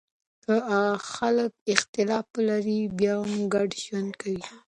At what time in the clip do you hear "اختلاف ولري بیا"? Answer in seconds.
1.73-3.15